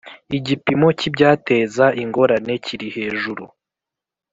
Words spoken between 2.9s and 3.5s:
hejuru